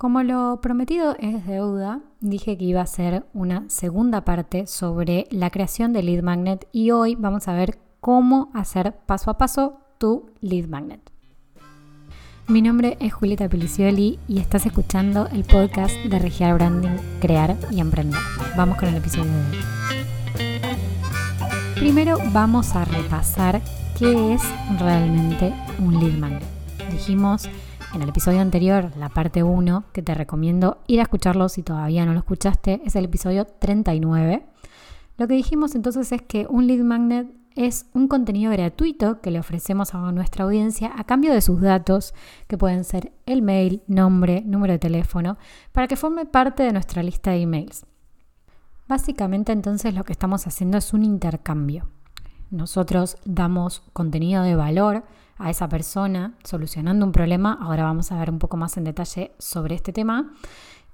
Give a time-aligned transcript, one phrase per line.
[0.00, 5.50] Como lo prometido es deuda, dije que iba a ser una segunda parte sobre la
[5.50, 10.30] creación de lead magnet y hoy vamos a ver cómo hacer paso a paso tu
[10.40, 11.02] lead magnet.
[12.48, 17.80] Mi nombre es Julieta Pelicioli y estás escuchando el podcast de Regiar Branding, Crear y
[17.80, 18.18] Emprender.
[18.56, 19.58] Vamos con el episodio de hoy.
[21.74, 23.60] Primero vamos a repasar
[23.98, 24.42] qué es
[24.78, 26.48] realmente un lead magnet.
[26.90, 27.50] Dijimos
[27.94, 32.06] en el episodio anterior, la parte 1, que te recomiendo ir a escucharlo si todavía
[32.06, 34.46] no lo escuchaste, es el episodio 39.
[35.16, 39.40] Lo que dijimos entonces es que un lead magnet es un contenido gratuito que le
[39.40, 42.14] ofrecemos a nuestra audiencia a cambio de sus datos,
[42.46, 45.36] que pueden ser el mail, nombre, número de teléfono,
[45.72, 47.86] para que forme parte de nuestra lista de emails.
[48.88, 51.88] Básicamente entonces lo que estamos haciendo es un intercambio.
[52.50, 55.04] Nosotros damos contenido de valor
[55.38, 57.58] a esa persona solucionando un problema.
[57.60, 60.32] Ahora vamos a ver un poco más en detalle sobre este tema.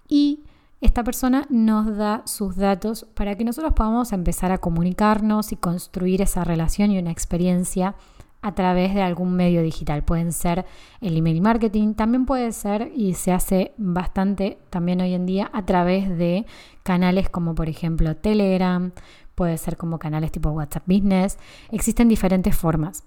[0.09, 0.45] Y
[0.81, 6.23] esta persona nos da sus datos para que nosotros podamos empezar a comunicarnos y construir
[6.23, 7.97] esa relación y una experiencia
[8.43, 10.05] a través de algún medio digital.
[10.05, 10.67] Pueden ser
[11.01, 15.65] el email marketing, también puede ser y se hace bastante también hoy en día a
[15.65, 16.47] través de
[16.85, 18.93] canales como por ejemplo Telegram,
[19.37, 21.39] puede ser como canales tipo WhatsApp Business.
[21.71, 23.05] Existen diferentes formas.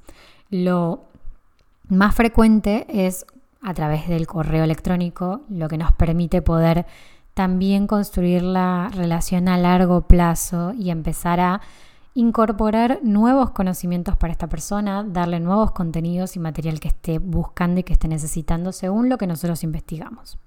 [0.50, 1.10] Lo
[1.90, 3.26] más frecuente es
[3.62, 6.86] a través del correo electrónico, lo que nos permite poder
[7.34, 11.62] también construir la relación a largo plazo y empezar a
[12.14, 17.84] incorporar nuevos conocimientos para esta persona, darle nuevos contenidos y material que esté buscando y
[17.84, 20.38] que esté necesitando según lo que nosotros investigamos.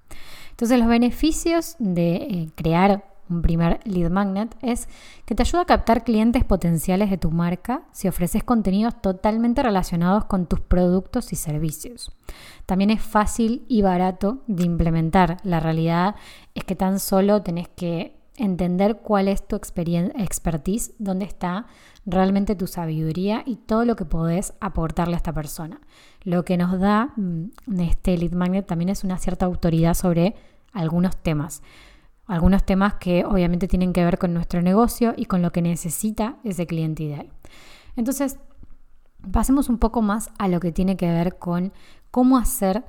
[0.50, 4.88] Entonces los beneficios de eh, crear un primer lead magnet, es
[5.24, 10.24] que te ayuda a captar clientes potenciales de tu marca si ofreces contenidos totalmente relacionados
[10.26, 12.12] con tus productos y servicios.
[12.66, 15.38] También es fácil y barato de implementar.
[15.42, 16.16] La realidad
[16.54, 21.66] es que tan solo tenés que entender cuál es tu expertise, dónde está
[22.06, 25.80] realmente tu sabiduría y todo lo que podés aportarle a esta persona.
[26.22, 30.34] Lo que nos da mm, este lead magnet también es una cierta autoridad sobre
[30.72, 31.62] algunos temas
[32.26, 36.36] algunos temas que obviamente tienen que ver con nuestro negocio y con lo que necesita
[36.44, 37.30] ese cliente ideal.
[37.96, 38.38] Entonces,
[39.30, 41.72] pasemos un poco más a lo que tiene que ver con
[42.10, 42.84] cómo hacer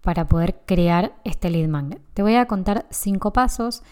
[0.00, 2.02] para poder crear este lead magnet.
[2.14, 3.82] Te voy a contar cinco pasos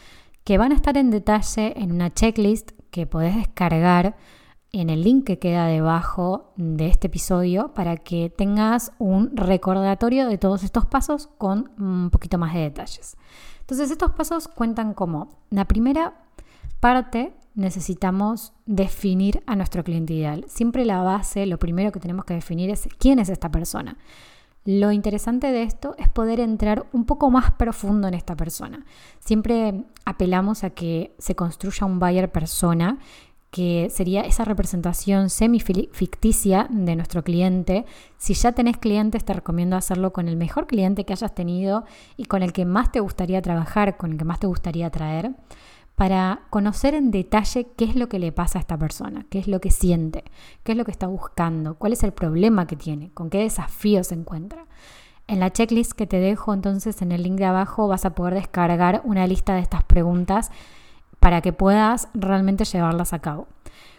[0.44, 4.16] que van a estar en detalle en una checklist que podés descargar
[4.81, 10.38] en el link que queda debajo de este episodio para que tengas un recordatorio de
[10.38, 13.16] todos estos pasos con un poquito más de detalles.
[13.60, 16.14] Entonces estos pasos cuentan como la primera
[16.81, 20.44] parte necesitamos definir a nuestro cliente ideal.
[20.47, 23.97] Siempre la base, lo primero que tenemos que definir es quién es esta persona.
[24.66, 28.84] Lo interesante de esto es poder entrar un poco más profundo en esta persona.
[29.20, 32.98] Siempre apelamos a que se construya un buyer persona
[33.56, 37.87] que sería esa representación semi-ficticia de nuestro cliente.
[38.19, 41.87] Si ya tenés clientes, te recomiendo hacerlo con el mejor cliente que hayas tenido
[42.19, 45.31] y con el que más te gustaría trabajar, con el que más te gustaría traer,
[45.94, 49.49] para conocer en detalle qué es lo que le pasa a esta persona, qué es
[49.49, 50.25] lo que siente,
[50.62, 54.09] qué es lo que está buscando, cuál es el problema que tiene, con qué desafíos
[54.09, 54.67] se encuentra.
[55.28, 58.34] En la checklist que te dejo entonces en el link de abajo vas a poder
[58.34, 60.50] descargar una lista de estas preguntas
[61.21, 63.49] para que puedas realmente llevarlas a cabo.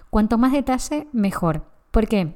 [0.09, 1.63] Cuanto más detalle, mejor.
[1.91, 2.35] ¿Por qué?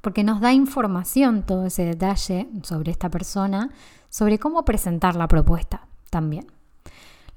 [0.00, 3.70] Porque nos da información todo ese detalle sobre esta persona,
[4.08, 6.46] sobre cómo presentar la propuesta también.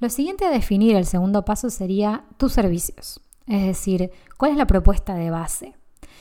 [0.00, 3.20] Lo siguiente a definir, el segundo paso, sería tus servicios.
[3.46, 5.74] Es decir, ¿cuál es la propuesta de base?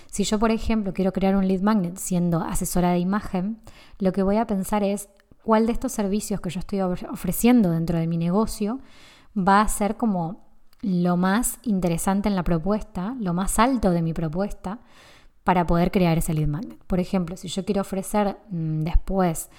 [0.08, 3.62] Si yo, por ejemplo, quiero crear un lead magnet siendo asesora de imagen,
[3.98, 5.10] lo que voy a pensar es
[5.44, 8.80] cuál de estos servicios que yo estoy ofreciendo dentro de mi negocio
[9.36, 10.44] va a ser como
[10.82, 14.80] lo más interesante en la propuesta, lo más alto de mi propuesta
[15.44, 16.84] para poder crear ese lead magnet.
[16.86, 19.50] Por ejemplo, si yo quiero ofrecer mm, después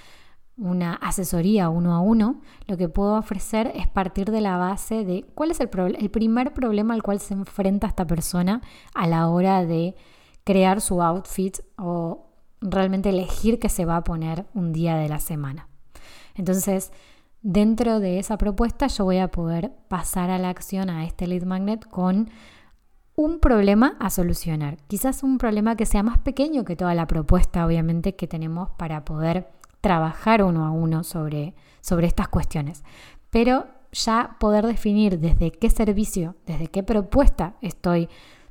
[0.56, 5.24] una asesoría uno a uno, lo que puedo ofrecer es partir de la base de
[5.34, 5.68] cuál es el,
[5.98, 8.60] el primer problema al cual se enfrenta esta persona
[8.94, 9.96] a la hora de
[10.44, 12.28] crear su outfit o
[12.60, 15.68] realmente elegir qué se va a poner un día de la semana.
[16.34, 16.92] Entonces,
[17.44, 21.44] dentro de esa propuesta yo voy a poder pasar a la acción a este lead
[21.44, 22.30] magnet con
[23.16, 24.78] un problema a solucionar.
[24.88, 29.04] Quizás un problema que sea más pequeño que toda la propuesta, obviamente, que tenemos para
[29.04, 29.50] poder
[29.82, 32.82] trabajar uno a uno sobre, sobre estas cuestiones.
[33.30, 38.08] Pero ya poder definir desde qué servicio, desde qué propuesta estoy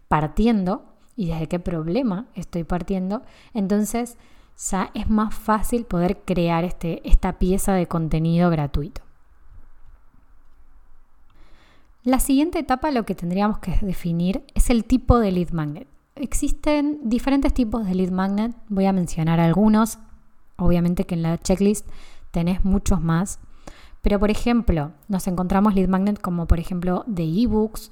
[0.08, 0.86] partiendo
[1.16, 3.24] y desde qué problema estoy partiendo,
[3.54, 4.18] entonces
[4.58, 9.02] ya es más fácil poder crear este, esta pieza de contenido gratuito.
[12.04, 15.88] La siguiente etapa lo que tendríamos que definir es el tipo de lead magnet.
[16.16, 20.00] Existen diferentes tipos de lead magnet, voy a mencionar algunos,
[20.58, 21.88] obviamente que en la checklist
[22.32, 23.40] tenés muchos más,
[24.02, 27.90] pero por ejemplo, nos encontramos lead magnet como por ejemplo de ebooks,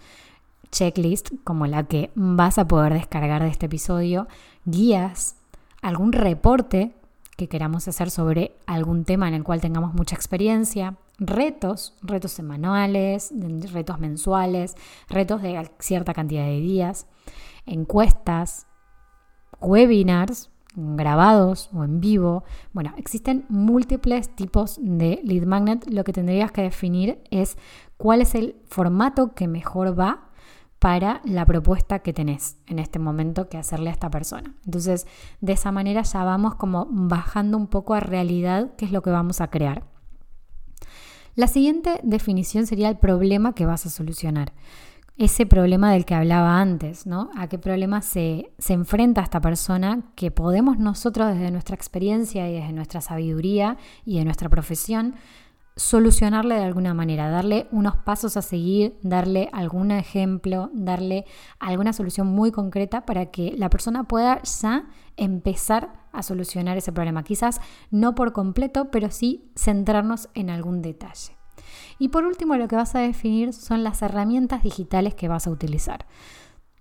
[0.72, 4.28] checklist como la que vas a poder descargar de este episodio,
[4.66, 5.38] guías,
[5.82, 6.94] algún reporte
[7.38, 13.34] que queramos hacer sobre algún tema en el cual tengamos mucha experiencia, retos, retos semanales,
[13.72, 14.76] retos mensuales,
[15.10, 17.08] retos de cierta cantidad de días,
[17.66, 18.68] encuestas,
[19.60, 22.44] webinars grabados o en vivo.
[22.74, 25.86] Bueno, existen múltiples tipos de lead magnet.
[25.90, 27.58] Lo que tendrías que definir es
[27.98, 30.31] cuál es el formato que mejor va
[30.82, 34.56] para la propuesta que tenés en este momento que hacerle a esta persona.
[34.66, 35.06] Entonces,
[35.40, 39.12] de esa manera ya vamos como bajando un poco a realidad qué es lo que
[39.12, 39.84] vamos a crear.
[41.36, 44.54] La siguiente definición sería el problema que vas a solucionar.
[45.18, 47.30] Ese problema del que hablaba antes, ¿no?
[47.38, 52.56] ¿A qué problema se, se enfrenta esta persona que podemos nosotros desde nuestra experiencia y
[52.56, 55.14] desde nuestra sabiduría y de nuestra profesión
[55.82, 61.26] solucionarle de alguna manera, darle unos pasos a seguir, darle algún ejemplo, darle
[61.60, 64.86] alguna solución muy concreta para que la persona pueda ya
[65.18, 67.24] empezar a solucionar ese problema.
[67.24, 71.36] Quizás no por completo, pero sí centrarnos en algún detalle.
[71.98, 75.52] Y por último, lo que vas a definir son las herramientas digitales que vas a
[75.52, 76.06] utilizar.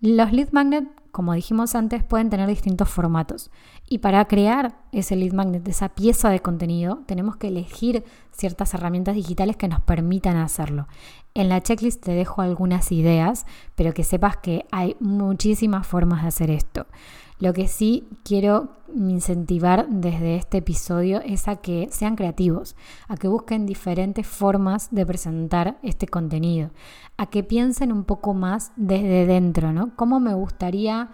[0.01, 3.51] Los lead magnet, como dijimos antes, pueden tener distintos formatos.
[3.93, 9.17] Y para crear ese lead magnet, esa pieza de contenido, tenemos que elegir ciertas herramientas
[9.17, 10.87] digitales que nos permitan hacerlo.
[11.35, 16.29] En la checklist te dejo algunas ideas, pero que sepas que hay muchísimas formas de
[16.29, 16.87] hacer esto.
[17.41, 22.77] Lo que sí quiero incentivar desde este episodio es a que sean creativos,
[23.09, 26.71] a que busquen diferentes formas de presentar este contenido,
[27.17, 29.97] a que piensen un poco más desde dentro, ¿no?
[29.97, 31.11] ¿Cómo me gustaría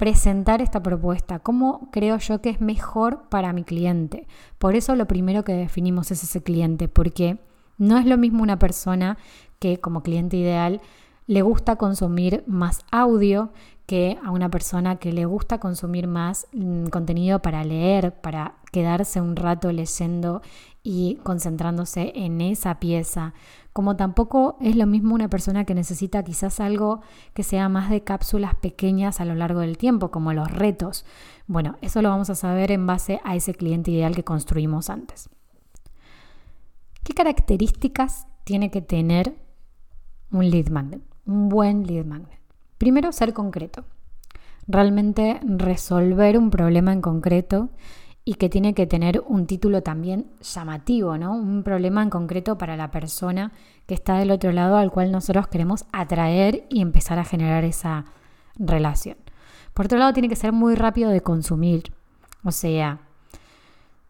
[0.00, 1.40] presentar esta propuesta?
[1.40, 4.26] ¿Cómo creo yo que es mejor para mi cliente?
[4.56, 7.38] Por eso lo primero que definimos es ese cliente, porque
[7.76, 9.18] no es lo mismo una persona
[9.58, 10.80] que como cliente ideal
[11.26, 13.50] le gusta consumir más audio,
[13.84, 19.20] que a una persona que le gusta consumir más mm, contenido para leer, para quedarse
[19.20, 20.40] un rato leyendo
[20.82, 23.34] y concentrándose en esa pieza.
[23.72, 27.02] Como tampoco es lo mismo una persona que necesita quizás algo
[27.34, 31.04] que sea más de cápsulas pequeñas a lo largo del tiempo, como los retos.
[31.46, 35.30] Bueno, eso lo vamos a saber en base a ese cliente ideal que construimos antes.
[37.04, 39.34] ¿Qué características tiene que tener
[40.32, 41.02] un lead magnet?
[41.26, 42.40] Un buen lead magnet.
[42.76, 43.84] Primero, ser concreto.
[44.66, 47.70] Realmente resolver un problema en concreto
[48.24, 51.32] y que tiene que tener un título también llamativo, ¿no?
[51.34, 53.52] Un problema en concreto para la persona
[53.86, 58.04] que está del otro lado al cual nosotros queremos atraer y empezar a generar esa
[58.56, 59.16] relación.
[59.74, 61.92] Por otro lado, tiene que ser muy rápido de consumir.
[62.44, 63.00] O sea,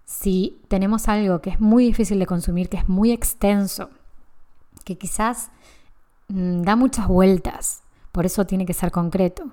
[0.04, 3.90] si tenemos algo que es muy difícil de consumir, que es muy extenso,
[4.84, 5.50] que quizás
[6.28, 9.44] mm, da muchas vueltas, por eso tiene que ser concreto.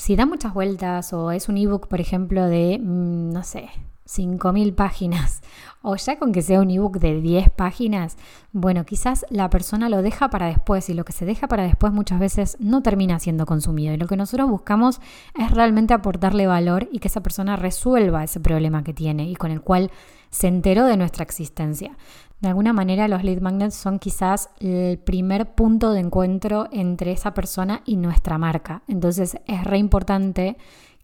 [0.00, 3.68] Si da muchas vueltas o es un ebook, por ejemplo, de, mm, no sé,
[4.06, 5.42] 5.000 páginas
[5.82, 8.16] o ya con que sea un ebook de 10 páginas,
[8.50, 11.92] bueno, quizás la persona lo deja para después y lo que se deja para después
[11.92, 13.92] muchas veces no termina siendo consumido.
[13.92, 15.02] Y lo que nosotros buscamos
[15.38, 19.50] es realmente aportarle valor y que esa persona resuelva ese problema que tiene y con
[19.50, 19.90] el cual
[20.30, 21.94] se enteró de nuestra existencia.
[22.40, 27.34] De alguna manera los lead magnets son quizás el primer punto de encuentro entre esa
[27.34, 28.82] persona y nuestra marca.
[28.88, 30.56] Entonces es re importante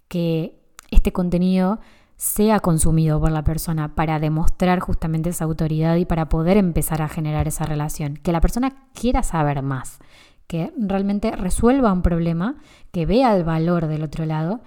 [0.09, 0.59] que
[0.91, 1.79] este contenido
[2.17, 7.09] sea consumido por la persona para demostrar justamente esa autoridad y para poder empezar a
[7.09, 8.15] generar esa relación.
[8.17, 9.99] Que la persona quiera saber más,
[10.47, 12.57] que realmente resuelva un problema,
[12.93, 14.63] que vea el valor del otro lado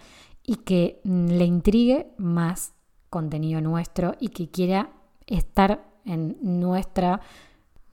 [0.45, 2.73] y que le intrigue más
[3.09, 4.91] contenido nuestro y que quiera
[5.25, 7.21] estar en nuestra,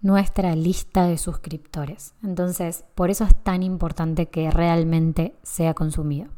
[0.01, 2.15] nuestra lista de suscriptores.
[2.23, 6.31] Entonces, por eso es tan importante que realmente sea consumido.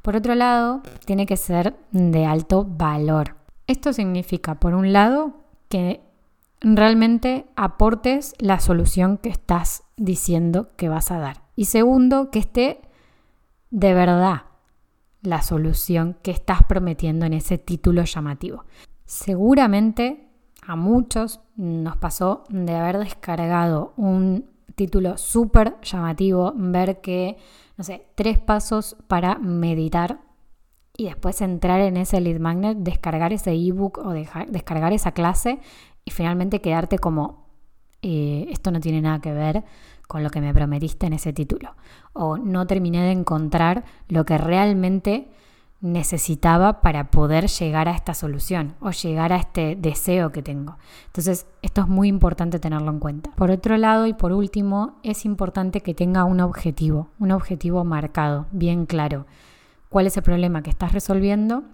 [0.00, 3.36] Por otro lado, tiene que ser de alto valor.
[3.66, 5.34] Esto significa, por un lado,
[5.68, 6.00] que
[6.60, 11.42] realmente aportes la solución que estás diciendo que vas a dar.
[11.56, 12.80] Y segundo, que esté
[13.70, 14.42] de verdad
[15.22, 18.64] la solución que estás prometiendo en ese título llamativo.
[19.04, 20.31] Seguramente
[20.62, 27.36] a muchos nos pasó de haber descargado un título súper llamativo, ver que,
[27.76, 30.20] no sé, tres pasos para meditar
[30.96, 35.58] y después entrar en ese lead magnet, descargar ese ebook o descargar esa clase
[36.04, 37.46] y finalmente quedarte como,
[38.02, 39.64] eh, esto no tiene nada que ver
[40.06, 41.74] con lo que me prometiste en ese título.
[42.12, 45.28] O no terminé de encontrar lo que realmente
[45.82, 50.78] necesitaba para poder llegar a esta solución o llegar a este deseo que tengo.
[51.06, 53.32] Entonces, esto es muy importante tenerlo en cuenta.
[53.32, 58.46] Por otro lado y por último, es importante que tenga un objetivo, un objetivo marcado,
[58.52, 59.26] bien claro.
[59.88, 61.64] ¿Cuál es el problema que estás resolviendo?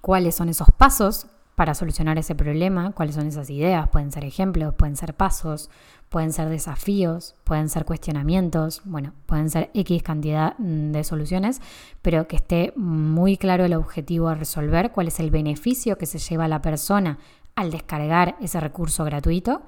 [0.00, 2.90] ¿Cuáles son esos pasos para solucionar ese problema?
[2.92, 3.88] ¿Cuáles son esas ideas?
[3.90, 5.70] Pueden ser ejemplos, pueden ser pasos,
[6.10, 11.62] pueden ser desafíos, pueden ser cuestionamientos, bueno, pueden ser X cantidad mm, de soluciones,
[12.02, 16.18] pero que esté muy claro el objetivo a resolver, cuál es el beneficio que se
[16.18, 17.18] lleva la persona
[17.54, 19.62] al descargar ese recurso gratuito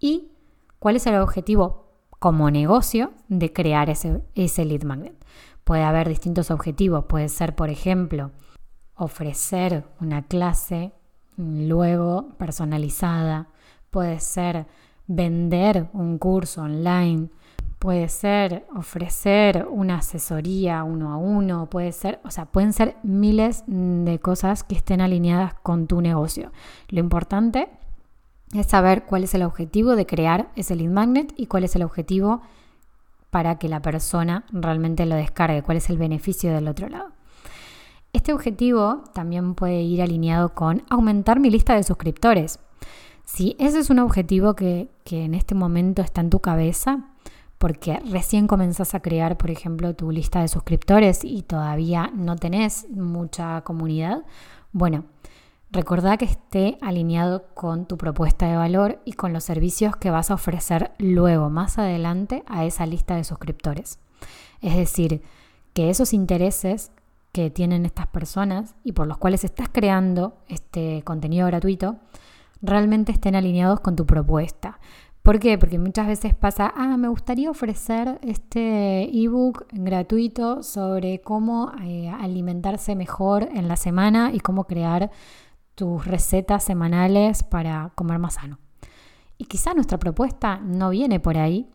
[0.00, 0.32] y
[0.80, 5.24] cuál es el objetivo como negocio de crear ese, ese lead magnet.
[5.62, 8.32] Puede haber distintos objetivos, puede ser, por ejemplo,
[8.96, 10.92] ofrecer una clase
[11.36, 13.50] mm, luego personalizada,
[13.90, 14.66] puede ser
[15.08, 17.28] vender un curso online,
[17.78, 23.64] puede ser ofrecer una asesoría uno a uno, puede ser, o sea, pueden ser miles
[23.66, 26.52] de cosas que estén alineadas con tu negocio.
[26.88, 27.68] Lo importante
[28.52, 31.82] es saber cuál es el objetivo de crear ese lead magnet y cuál es el
[31.82, 32.42] objetivo
[33.30, 37.10] para que la persona realmente lo descargue, cuál es el beneficio del otro lado.
[38.12, 42.58] Este objetivo también puede ir alineado con aumentar mi lista de suscriptores.
[43.30, 47.10] Si ese es un objetivo que, en este momento está en tu cabeza,
[47.58, 52.88] porque recién comenzás a crear, por ejemplo, tu lista de suscriptores y todavía no tenés
[52.88, 54.24] mucha comunidad,
[54.72, 55.04] bueno,
[55.70, 60.30] recordá que esté alineado con tu propuesta de valor y con los servicios que vas
[60.30, 63.98] a ofrecer luego, más adelante, a esa lista de suscriptores.
[64.62, 65.22] Es decir,
[65.74, 66.92] que esos intereses
[67.32, 71.98] que tienen estas personas y por los cuales estás creando este contenido gratuito,
[72.62, 74.78] realmente estén alineados con tu propuesta.
[75.22, 75.58] ¿Por qué?
[75.58, 82.96] Porque muchas veces pasa, ah, me gustaría ofrecer este ebook gratuito sobre cómo eh, alimentarse
[82.96, 85.10] mejor en la semana y cómo crear
[85.74, 88.58] tus recetas semanales para comer más sano.
[89.36, 91.68] Y quizás nuestra propuesta no viene por ahí,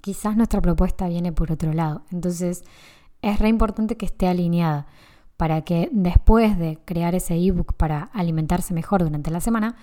[0.00, 2.02] quizás nuestra propuesta viene por otro lado.
[2.10, 2.64] Entonces
[3.22, 4.86] es re importante que esté alineada
[5.36, 9.76] para que después de crear ese ebook para alimentarse mejor durante la semana,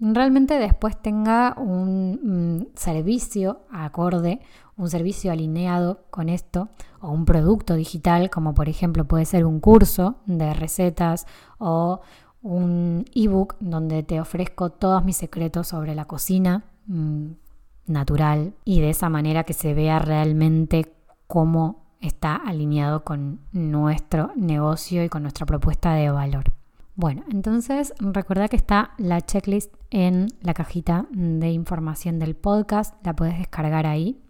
[0.00, 4.40] realmente después tenga un, servicio acorde,
[4.76, 6.70] un servicio alineado con esto,
[7.00, 11.26] o un producto digital, como por ejemplo puede ser un curso de recetas
[11.58, 12.00] o
[12.42, 17.32] un ebook donde te ofrezco todos mis secretos sobre la cocina mm,
[17.86, 20.94] natural y de esa manera que se vea realmente
[21.26, 26.44] cómo está alineado con nuestro negocio y con nuestra propuesta de valor.
[26.96, 33.14] Bueno, entonces recuerda que está la checklist en la cajita de información del podcast, la
[33.14, 34.20] puedes descargar ahí.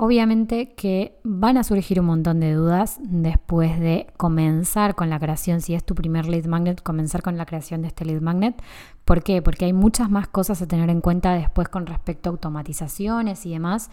[0.00, 5.60] Obviamente que van a surgir un montón de dudas después de comenzar con la creación,
[5.60, 8.62] si es tu primer lead magnet, comenzar con la creación de este lead magnet.
[9.04, 9.42] ¿Por qué?
[9.42, 13.52] Porque hay muchas más cosas a tener en cuenta después con respecto a automatizaciones y
[13.52, 13.90] demás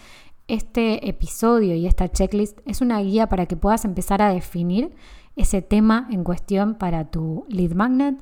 [0.47, 4.95] este episodio y esta checklist es una guía para que puedas empezar a definir
[5.35, 8.17] ese tema en cuestión para tu lead magnet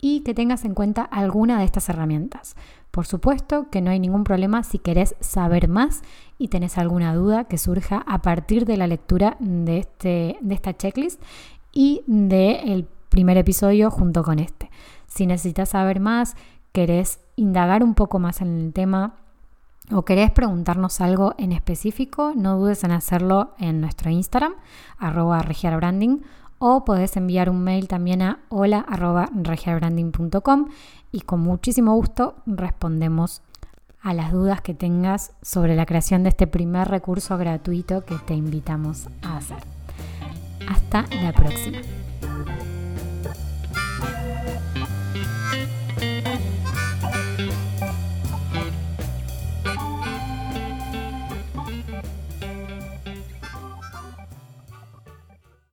[0.00, 2.54] y que tengas en cuenta alguna de estas herramientas.
[2.90, 6.02] Por supuesto que no hay ningún problema si querés saber más
[6.38, 10.76] y tenés alguna duda que surja a partir de la lectura de, este, de esta
[10.76, 11.20] checklist
[11.72, 14.70] y del primer episodio junto con este.
[15.06, 16.36] Si necesitas saber más,
[16.72, 19.16] querés indagar un poco más en el tema,
[19.92, 24.54] o querés preguntarnos algo en específico, no dudes en hacerlo en nuestro Instagram,
[24.98, 26.22] arroba regiarbranding,
[26.58, 29.30] o podés enviar un mail también a hola arroba
[31.12, 33.42] y con muchísimo gusto respondemos
[34.00, 38.34] a las dudas que tengas sobre la creación de este primer recurso gratuito que te
[38.34, 39.58] invitamos a hacer.
[40.68, 41.78] Hasta la próxima.